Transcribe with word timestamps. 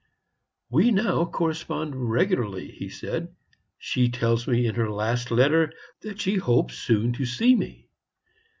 "We 0.71 0.89
now 0.89 1.25
correspond 1.25 1.95
regularly," 2.09 2.71
he 2.71 2.89
said. 2.89 3.35
"She 3.77 4.09
tells 4.09 4.47
me 4.47 4.65
in 4.65 4.73
her 4.73 4.89
last 4.89 5.29
letter 5.29 5.71
that 5.99 6.19
she 6.19 6.37
hopes 6.37 6.73
soon 6.73 7.13
to 7.13 7.25
see 7.27 7.55
me. 7.55 7.87